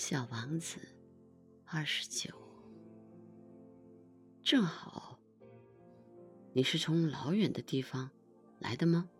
[0.00, 0.78] 小王子，
[1.64, 2.30] 二十九。
[4.44, 5.18] 正好，
[6.52, 8.08] 你是从老远的地方
[8.60, 9.10] 来的吗？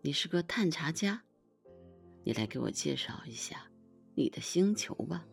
[0.00, 1.22] 你是个探查家，
[2.24, 3.70] 你来给我介绍一下
[4.14, 5.26] 你的星球吧。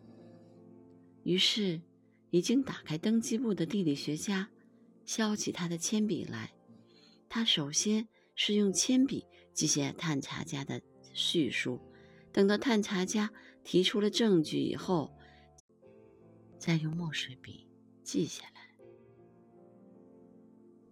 [1.24, 1.80] 于是，
[2.28, 4.50] 已经打开登记簿的地理学家
[5.06, 6.52] 削起他的铅笔来。
[7.30, 10.82] 他首先是用铅笔记下探查家的
[11.14, 11.80] 叙述。
[12.36, 13.32] 等到探查家
[13.64, 15.16] 提出了证据以后，
[16.58, 17.66] 再用墨水笔
[18.02, 18.76] 记下来。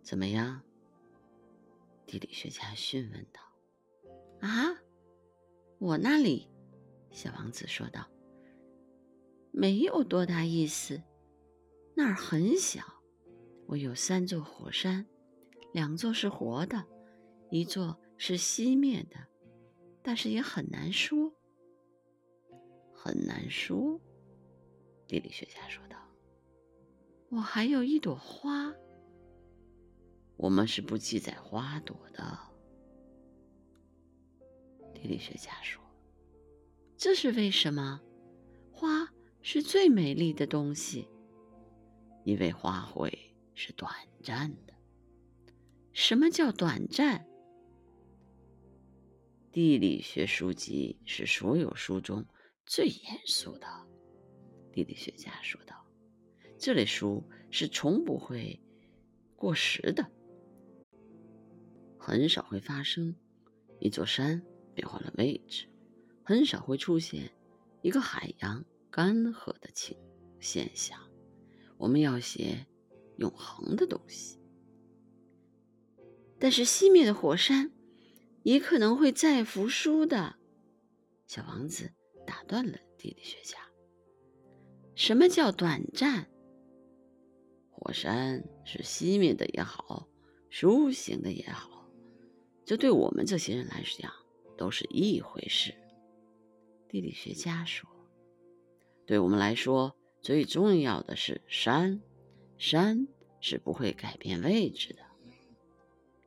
[0.02, 0.62] 怎么样？
[2.06, 3.42] 地理学家询问道。
[4.40, 4.80] “啊，
[5.78, 6.48] 我那里。”
[7.12, 8.08] 小王子说道
[9.52, 11.02] ，“没有多大意思。
[11.94, 12.82] 那儿很小。
[13.66, 15.04] 我有三座火山，
[15.74, 16.86] 两座是活的，
[17.50, 19.16] 一座是熄灭的。”
[20.06, 21.32] 但是也很难说，
[23.04, 24.00] 很难说。
[25.06, 25.98] 地理学家说道
[27.28, 28.72] ：“我还有一朵花，
[30.38, 32.38] 我们是不记载花朵的。”
[34.94, 35.82] 地理学家说
[36.96, 38.00] ：“这是为什么？
[38.72, 41.06] 花是最美丽的东西，
[42.24, 43.14] 因为花卉
[43.52, 43.92] 是短
[44.22, 44.72] 暂的。
[45.92, 47.26] 什么叫短暂？”
[49.52, 52.24] 地理学书籍是所有书中
[52.66, 53.66] 最严肃的，
[54.72, 55.86] 地理学家说道
[56.58, 58.60] ：“这类书是从不会
[59.36, 60.10] 过时的，
[61.98, 63.14] 很少会发生
[63.80, 64.42] 一座山
[64.74, 65.68] 变换了位置，
[66.22, 67.30] 很少会出现
[67.82, 69.96] 一个海洋干涸的情
[70.40, 70.98] 现象。
[71.76, 72.66] 我们要写
[73.18, 74.38] 永恒的东西，
[76.38, 77.70] 但是熄灭的火山。”
[78.44, 80.36] 也可能会再复苏的，
[81.26, 81.94] 小王子
[82.46, 83.58] 断了地理学家。
[84.94, 86.28] 什么叫短暂？
[87.70, 90.08] 火山是熄灭的也好，
[90.50, 91.88] 苏醒的也好，
[92.64, 94.12] 这对我们这些人来讲
[94.56, 95.74] 都是一回事。
[96.88, 97.88] 地理学家说
[99.04, 102.00] ：“对我们来说，最重要的是山，
[102.56, 103.08] 山
[103.40, 105.02] 是不会改变位置的。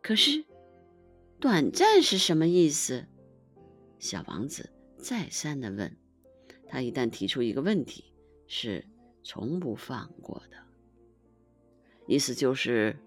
[0.01, 0.45] 可是。”
[1.39, 3.05] 短暂是什么意思？
[3.99, 5.95] 小王子再三的问。
[6.67, 8.13] 他一旦提出一个问题，
[8.47, 8.85] 是
[9.23, 10.57] 从不放过的。
[12.07, 12.97] 意思就是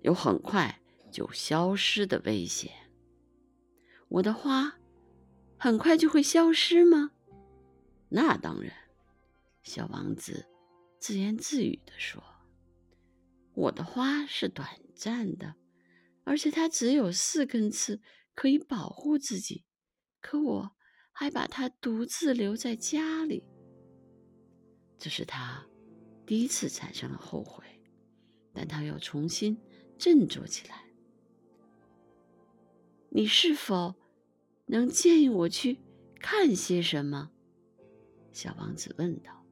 [0.00, 0.80] 有很快
[1.10, 2.72] 就消失的危险。
[4.08, 4.78] 我的花
[5.56, 7.12] 很快就会消失吗？
[8.08, 8.72] 那当然。
[9.62, 10.46] 小王子
[10.98, 12.22] 自言自语地说
[13.54, 15.54] ：“我的花是短暂的。”
[16.24, 18.00] 而且它只有四根刺，
[18.34, 19.64] 可以保护自己。
[20.20, 20.76] 可我
[21.12, 23.44] 还把它独自留在家里。
[24.98, 25.66] 这是他
[26.26, 27.64] 第一次产生了后悔，
[28.52, 29.60] 但他又重新
[29.98, 30.84] 振作起来。
[33.10, 33.94] 你是否
[34.66, 35.78] 能建议我去
[36.18, 37.30] 看些什么？
[38.32, 39.44] 小王子问道。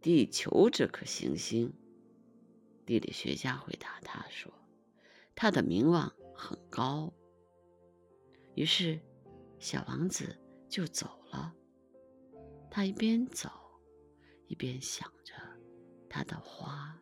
[0.00, 1.72] 地球这颗行星，
[2.84, 4.52] 地理学家回答他说。
[5.34, 7.12] 他的名望很高，
[8.54, 9.00] 于是
[9.58, 10.38] 小王子
[10.68, 11.52] 就走了。
[12.70, 13.50] 他一边走，
[14.46, 15.34] 一边想着
[16.08, 16.96] 他的花。